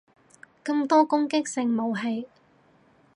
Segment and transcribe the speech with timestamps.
[0.65, 2.27] 咁多攻擊性武器